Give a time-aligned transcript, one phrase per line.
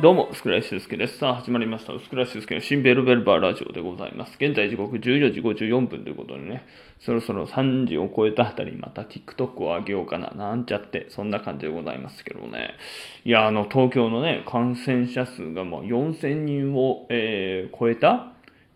[0.00, 1.18] どうも、スクライシュスケです。
[1.18, 1.98] さあ、始まりました。
[1.98, 4.36] スクライシスケの新ベルベルバーラジオでございます。
[4.40, 6.64] 現在時刻14時54分ということでね、
[7.00, 12.74] そろそろ3時を超えたあたり、また TikTok を上げようかな、なんちゃって、そんな感じでございますけどね。
[13.24, 18.34] いや、あの、東京のね、感染者数がもう4000人を、えー超えた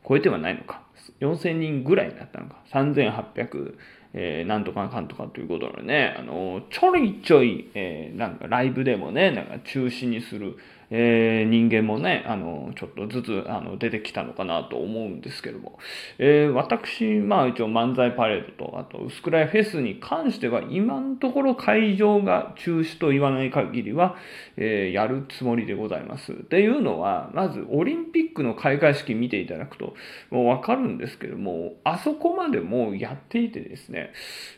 [0.08, 0.82] 超えてはないのか。
[1.20, 2.56] 4000人ぐらいになったのか。
[2.72, 3.76] 3800、
[4.14, 10.56] えーなんとかかんとかということでね、あのちょいちょい、えーなんかライブでもね、なんか中止にする、
[10.94, 15.78] えー人間もね、あのちょっとずつあの出てきたのかなと思うんですけども、
[16.18, 24.16] えー私、まあ一応漫才パレードあと薄暗いフェスに関しては、今のところ会場が中止と言わない限りは、
[24.56, 26.32] えーやるつもりでございます。
[26.32, 29.94] っていうのは、まずオリンピックの開会式見ていただくと、
[30.30, 34.12] もうわかるんですけども、あそこまでもうやっていてですね、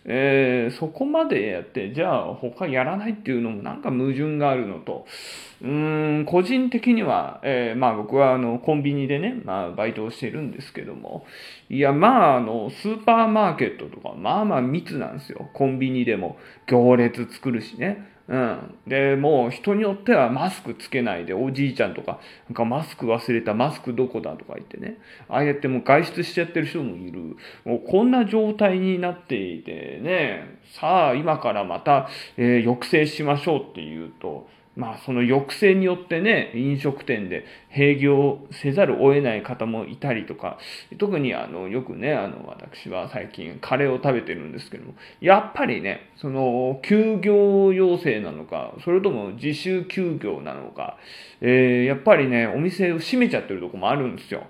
[0.05, 5.07] えーそこまでやって、じゃあ他やらないっていうのもなんか矛盾があるのと、
[5.63, 11.27] うーん、個人的には、えーまあ僕はあのコンビニでね、まあバイトをしてるんですけども、
[11.71, 15.49] いやまああのスーパーマーケットとか、まあまあ密なんですよ。
[15.53, 18.15] コンビニでも行列作るしね。
[18.27, 18.75] うん。
[18.87, 27.37] で、もう人によってはマスクつけないで、おじいちゃんとか、なんかマスク忘れた、マスクどこだとか言ってね、ああやってもう外出しちゃってる人もいる。
[27.65, 32.09] もうこんな状態になっていてね、さあ今からまた、
[32.39, 40.59] えー抑制しましょうっていうと、まあその抑制によってね、飲食店で閉業せざるを得ない方もいたりとか、
[40.99, 50.97] 特にあの、よくね、あの、私は最近カレーを食べてるんですけども、やっぱりね、その、休業要請なのか、それとも自主休業なのか、
[51.41, 54.45] えーやっぱりね、お店を閉めちゃってるとこもあるんですよ。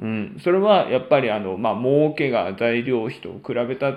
[0.00, 3.92] うん、それはやっぱりあの、まあ、儲けが材料費と比べた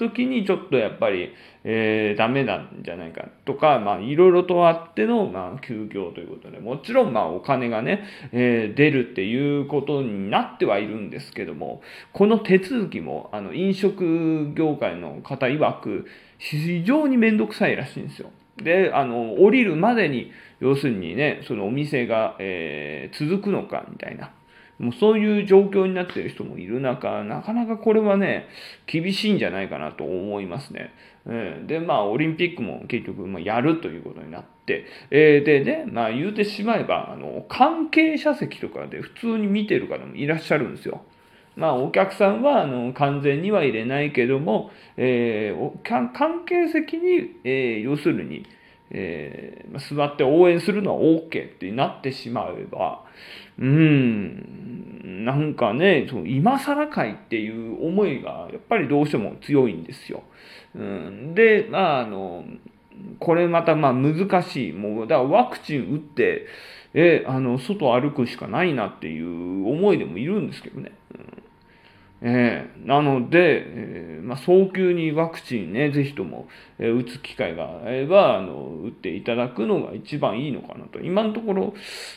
[0.00, 16.06] 時にちょっとやっぱり、えーダメなんじゃないかとか、まあ、いろいろとあっての、まあ、休業ということで、もちろん、まあ、お金がね、えー出るっていうことになってはいるんですけども、この手続きも、あの、飲食業界の方曰く、
[16.38, 18.30] 非常にめんどくさいらしいんですよ。
[18.56, 24.32] で、あの、降りるまでに、要するにね、そのお店が、えー続くのか、みたいな。
[24.80, 28.48] もうそういう状況になっている人もいる中、なかなかこれはね、
[28.86, 30.90] 厳しいんじゃないかなと思いますね。
[31.26, 41.02] うんで、まあ、オリンピックも結局、まあ、やるということになって、えーでね、まあ、言うてしまえば、あの、関係者席とかで普通に見てる方もいらっしゃるんですよ。
[41.56, 48.46] まあ、お客さんはあの完全には入れないけども、えー関係席に、えー要するに、
[48.90, 53.04] えー座って応援するのは OK ってなってしまえば、
[53.58, 54.59] うん、
[55.24, 60.22] なんかね、その今更かいっていう思いがやっぱりどうしても強いんですよ。
[60.74, 62.44] うん、で、まあ、あの、
[63.18, 64.72] これまたまあ難しい。
[64.72, 66.46] もう、だからワクチン打って、
[66.94, 70.92] え、あの、外歩くしかないなっていう思いでもいるんですけどね。
[72.22, 76.48] ええなので、えーまあ、早急にワクチンね、ぜひとも、
[76.78, 78.54] えー打つ機会があれば、あの、
[78.84, 81.00] 打っていただくのが一番いいのかなと。
[81.00, 81.74] 今のところ、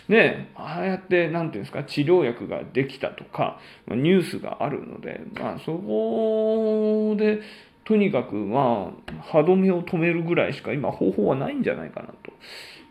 [0.09, 7.40] ね、ああやって、なんていうんですか、治療薬ができたとか、まあニュースがあるので、まあ、そこで、
[7.86, 12.34] とにかく、まあ、歯止めを止めるぐらいしか今方法はないんじゃないかなと。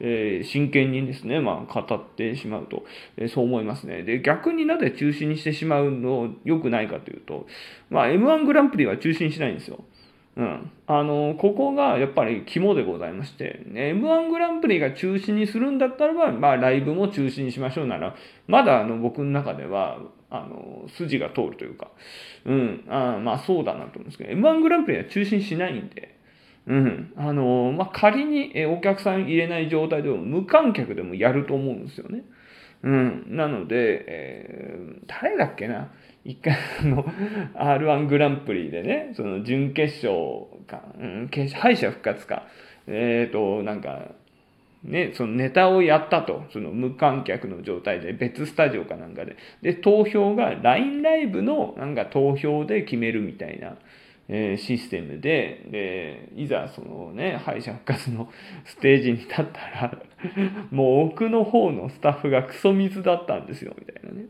[0.02, 2.84] えー真剣にですね、まあ、語ってしまうと、
[3.16, 4.02] えーそう思いますね。
[4.02, 7.46] で、逆になぜ中止にしてしまうの良くないかというと、
[7.88, 9.84] まあ、M1 グランプリは中止にしないんですよ。
[10.36, 10.70] うん。
[10.86, 19.98] あの、ここがやっぱり肝でございまして、ね、M1 グランプリが中止にするんだったらば、まあ、ライブも中止にしましょうなら、まだあの、僕の中では、
[20.30, 21.90] あの、筋が通るというか、
[22.46, 26.11] うん、あまあ、そうだなと思うんですけど、M1 グランプリは中止にしないんで、
[26.66, 27.12] うん。
[27.16, 32.24] あの、まあ、仮にえお客さん入れない状態でも無観客でもやると思うんですよね。
[32.82, 33.24] うん。
[33.28, 35.92] なので、えー誰だっけな
[36.24, 37.04] 一回、あの、
[37.54, 42.44] R1 グランプリでね、その準決勝か、うん、決勝敗者復活か、
[42.86, 44.12] えっ、と、なんか、
[44.84, 49.36] ね、そのネタをやったと、その無観客の状態で、別スタジオかなんかで。
[49.62, 53.76] で、投票が LINE ライブのなんか投票で決めるみたいな、
[54.28, 58.30] えーシステムで、で、いざそのね、敗者復活の
[58.64, 60.02] ステージに立ったら、
[60.70, 64.26] もう奥の方のスタッフがクソ水だったんですよ、みたいなね。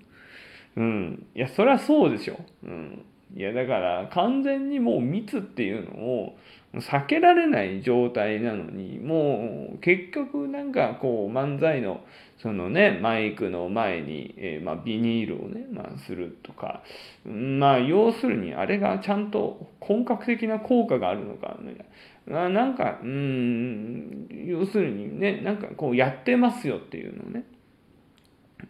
[0.76, 1.26] うん。
[1.34, 2.38] いや、そりゃそうでしょ。
[2.64, 3.04] うん。
[3.34, 6.36] いやだから完全にもう密っていうのを
[6.74, 12.00] 避けられない状態なのにもう結局なんかこう漫才の
[12.42, 16.82] そのねマイクの前に、えー、まあ、ビニールをね、まあ、するとか
[17.24, 21.86] まあ要するにあれがちゃんと本格的な効果があるのかみたい
[22.26, 22.48] な。
[22.48, 27.44] なんかうん要するにねなんかこうやってますよっていうのね。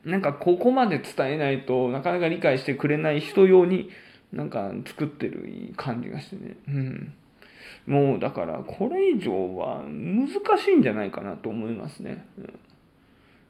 [0.04, 3.90] なんかここまで伝えないとなかなか理解してくれない人用に
[4.32, 6.56] なんか作ってる感じがしてね。
[6.68, 7.14] うん。
[7.86, 12.26] もうだからこれ以上は難しいんじゃないかなと思いますね。
[12.38, 12.58] うん、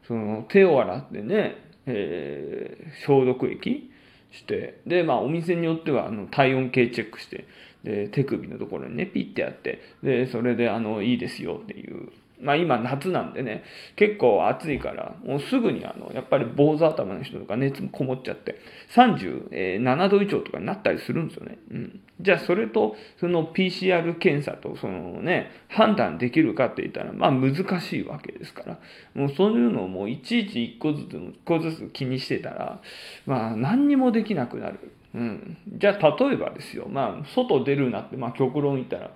[0.06, 1.56] その手を洗ってね、
[1.87, 3.90] えー、消毒液
[4.31, 7.46] してでまあお店によってはあの体温計チェックして
[7.85, 12.11] で手首のところにねピッてやってでそれであのいいですよっていう
[12.42, 13.62] まあ今夏なんでね、
[13.96, 18.56] 結構暑いから、もうすぐにあの、やっぱり坊主頭の人とか熱もこもっちゃって、
[18.94, 21.58] 37度以上とかになったりするんですよね。
[21.70, 22.00] うん。
[22.20, 28.78] じゃあそれと、その PCR 検査とそのね、判断できるかって言ったら、まあ難しいわけですから、
[29.14, 32.80] もうそういうのをもういちいち一個ずつ、一個ずつ気にしてたら、
[33.24, 34.92] まあ何にもできなくなる。
[35.14, 35.58] うん。
[35.66, 39.10] じゃあ例えばですよ、まあ外出るなって、まあ極論言ったら、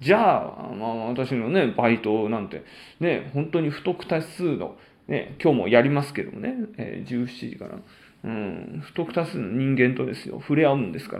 [0.00, 2.64] じゃあ、まあ、私のね、バイトなんて、
[3.00, 4.76] ね、本当に不特多数の、
[5.08, 7.78] ね、今日もやりますけどもね、えー、17時から、
[8.24, 11.18] うん、不特多数の人間とですよ、触れ合うんですか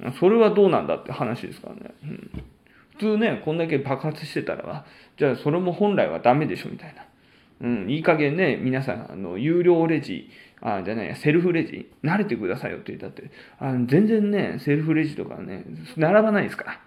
[0.00, 1.94] ら、それはどうなんだって話ですからね。
[2.04, 2.30] うん、
[2.92, 4.86] 普通ね、こんだけ爆発してたら、
[5.16, 7.04] じゃあそれも本来はダメでしょみたいな。
[7.60, 10.28] うん、いい加減ね、皆さん、あの、有料レジ、
[10.60, 15.64] あ、じゃないや、セルフレジ、慣れてくださいよって言ったって、あ全然ね、セルフレジとかね、
[15.96, 16.80] 並ばないですから。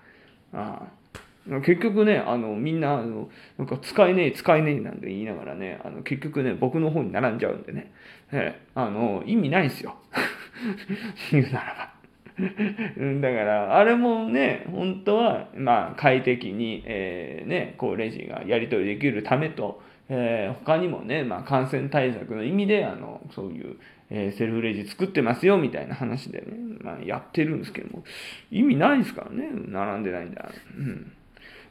[0.53, 1.04] ああ
[1.47, 7.91] 結局ね、あの、みんな、あの、なんか使えねえ、使えねえなんて言いながらね、あの、結局ね、僕の方に並んじゃうんでね、
[8.31, 9.95] えあの、意味ないんすよ。
[11.31, 11.95] 言うならば。
[13.21, 23.77] だから、あれもね、本当は、まあ、快適に、えー、ね、こう、レジがやり取りできるためと、えー、他にもね、まあ、感染対策の意味で、あの、そういう、
[24.09, 26.45] えー、セルフレジ作ってますよ、みたいな話でね、
[26.81, 28.03] まあ、やってるんですけども、
[28.51, 30.49] 意味ないですからね、並んでないんだ。
[30.77, 31.11] うん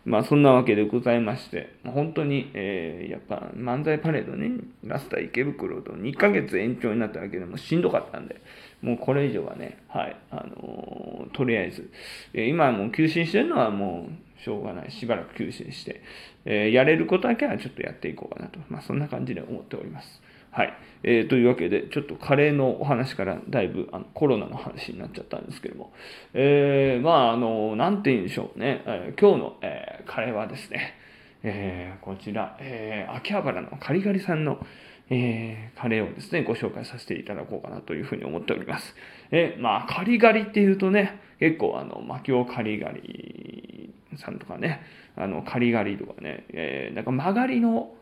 [0.05, 4.51] まあそんなわけでございまして、本当に、えー、やっぱ漫才パレードね、
[4.85, 8.41] ラスター池袋と2ヶ月延長になっただけでもしんどかったんで、
[8.83, 11.91] もうこれ以上はね、はい、あのー、とりあえず、
[12.35, 14.09] えー、今もう休止してるのはも
[14.39, 16.03] うしょうがない、しばらく休止して、
[16.45, 20.21] えー、やれることだけはちょっとやっていこうかなと、まあそんな感じで思っております。
[20.55, 20.75] はい。
[21.03, 25.93] えー、というわけで、ちょっとカレーのお話からだいぶあのコロナの話になっちゃったんですけども、
[26.33, 30.95] えー、まあ、あの、なんて言うんでしょうね、えー、今日の、えー、カレーはですね、
[31.43, 34.65] えー、こちら、えー、秋葉原のカリガリさんの、
[35.11, 38.95] えー、カレーをですね、ご紹介させていただこうかなというふうに思っております。
[39.33, 44.83] えー、まあ、カリガリっていうとね、結構、あの、マキオカリガリさんとかね、
[45.17, 47.93] あの、カリガリとかね、えー、なんか曲がりの、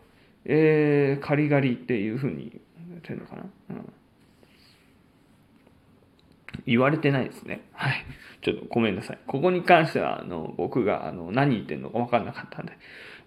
[0.45, 3.93] えー、カリガリっていうふうに言ってるのかな、うん、
[6.67, 7.63] 言われてないですね。
[7.73, 8.05] はい。
[8.43, 9.19] ちょっとごめんなさい。
[9.27, 12.73] ここに関しては、あの、僕が、あの、何言ってんのか分かんなかったんで、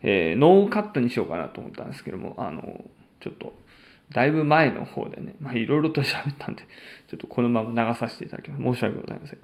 [0.01, 2.83] えー、ノーカットにしようかなと思ったんですけども、あの、
[3.21, 3.53] ちょっと、
[4.11, 6.63] だいぶ前の方でね、まあ、いろいろと喋ったんで、
[7.07, 8.63] ちょっとこのまま流させていただきます。
[8.63, 9.39] 申し訳ございません。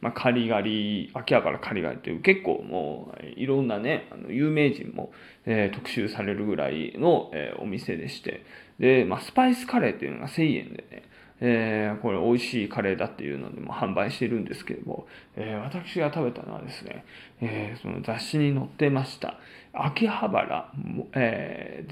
[0.00, 5.12] まあ、カリガリ、秋葉原カリガリという結構もういろんなね、あの有名人も、
[5.46, 8.44] えー、特集されるぐらいの、えー、お店でして、
[8.78, 11.02] で、まあ、スパイスカレーっていうのが1000円でね、
[11.40, 17.04] えー、これ美味しいカレーだっていうのでも販売してるんですけれども、えー、私が食べたのはですね、
[17.40, 19.38] えー、その雑誌に載ってました、
[19.72, 20.72] 秋葉原、
[21.14, 21.86] え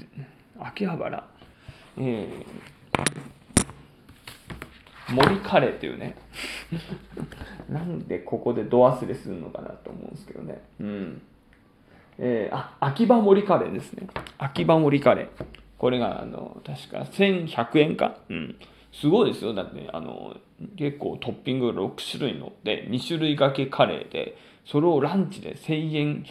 [0.57, 1.27] ー、秋葉原、
[1.97, 2.65] えー
[5.09, 6.15] 森カレーっていうね。
[7.69, 10.61] なんでここで度忘れするのかなと思うんですけどね。
[10.79, 11.21] うん。
[12.17, 14.07] えー、あ秋葉森カレーですね。
[14.37, 15.45] 秋葉森カレー。
[15.77, 18.17] これがあの確か1100円か？
[18.29, 18.55] うん。
[18.91, 19.53] すごいですよ。
[19.53, 20.37] だってあの
[20.75, 26.25] 結構トッピング6種類乗って2種類掛けカレーでそれをランチで1000円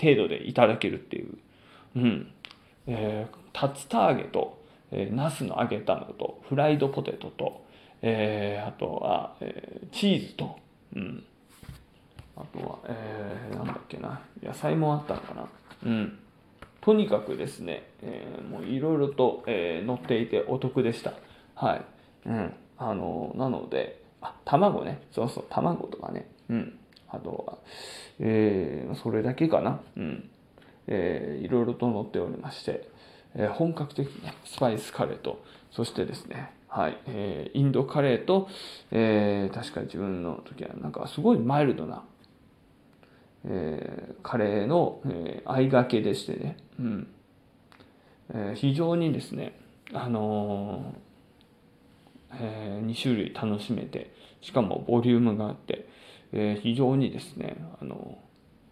[0.00, 1.38] 程度でいただけるっていう。
[1.96, 2.32] うん。
[2.86, 7.66] えー、竜田揚げと、えー、ナスの揚げたのとフライドポテトと
[8.02, 10.56] えー、あとは、えー、チーズと、
[10.94, 11.24] うん。
[12.36, 15.48] あとは、えー、なんだっけな、野菜もあったのかな。
[15.84, 16.18] うん。
[16.80, 21.14] とにかくですね、えー、もういろいろと、えー、載っていてお得でした。
[21.54, 21.84] はい。
[22.26, 22.54] うん。
[22.78, 25.02] あの、なので、あ、卵ね。
[25.10, 26.28] そうそう、卵とかね。
[26.50, 26.78] うん。
[27.08, 27.58] あとは、
[28.20, 29.80] えー、それだけかな。
[29.96, 30.30] うん。
[30.86, 32.88] えー、いろいろと載っておりまして、
[33.36, 38.48] え、本格的なスパイスカレーと、そしてですね、はいえー、インドカレーと、
[38.90, 42.04] えー、確か自分の時はなんかすごいマイルドな、
[43.44, 47.08] えー、カレーの、えー、合いがけでしてね、うん
[48.30, 49.58] えー、非常にですね、
[49.92, 51.06] あのー
[52.38, 55.88] えー、2種類楽しめてしかもボリュームがあって、
[56.32, 58.18] えー、非常にですね、あの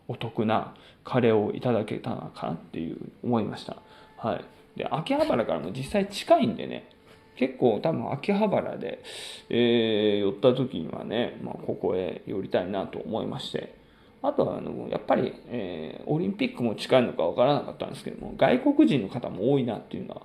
[0.09, 3.77] お得なカレーをいただけたのかなっていう思いました。
[4.25, 4.79] はい。
[4.79, 6.89] で、秋葉原からも実際近いんでね、
[7.37, 9.03] 結構多分秋葉原で、
[9.51, 13.75] えー、寄った時にはね、まあ、ここへ寄りたいなと思いまして、
[14.23, 20.23] あとはあのやっぱり、えー、オリンピックも近いのか分からなかったんですけども、外国人の方も多いなっていうのは、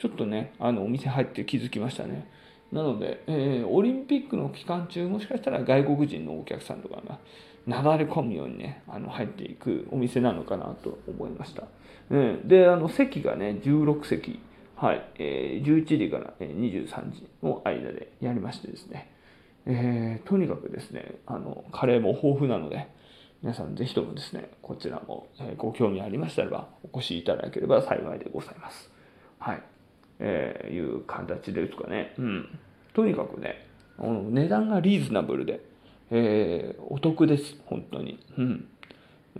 [0.00, 2.26] ちょっとね、あのお店入って気づきましたね。
[2.72, 7.18] なので、えー、オリンピックの期間中、もしかしたら外国人のお客さんとかが
[7.66, 11.64] なだれ込むようにね、あの入っていくお店なのかなと思いました。
[12.10, 14.40] うん、で、あの席がね、16席、
[14.76, 19.12] はい、えー、11時から23時の間でやりましてですね、
[19.66, 22.88] えー、とにかくですね、あのカレーも豊富なので、
[23.42, 28.90] 皆さんぜひともですね、こちらも、えご興味ありましたらお越しいただければ幸いでございます。
[29.38, 29.62] はい。
[30.20, 32.14] えー、いう形ですかね。
[32.18, 32.58] うん。
[32.94, 33.66] とにかくね、
[33.98, 35.60] 値段がリーズナブルで、
[36.14, 38.20] えー、お得です、本当に。
[38.36, 38.68] うん。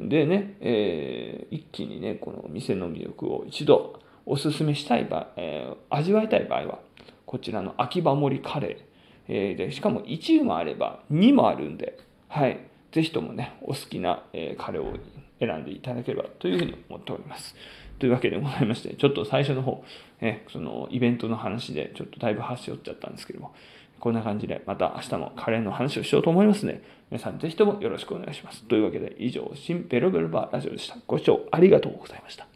[0.09, 6.79] でね、えー、一気にね、この店の魅力を一度おすすめしたい場合、えー、味わいたい場合は、
[7.26, 8.76] こちらの秋葉盛カレー、
[9.29, 11.99] えー、で、しかも1もあれば2もあるんで、
[12.29, 12.59] はい。
[12.91, 14.95] ぜひともね、お好きな、えカレーを
[15.41, 17.55] 選んでいただければというふうに思っております。
[17.99, 19.85] というわけでございまして、ちょっと最初の方、
[20.21, 23.55] えそのイベントの話でちょっとだいぶ端折っちゃったんですけども、
[24.02, 28.64] こんな感じでまた明日もカレーの話をしようと思いますね、皆さんぜひともよろしくお願いします。
[28.64, 30.97] というわけで以上、新ベロベロバーラジオでした。
[31.06, 32.51] ご視聴ありがとうございました。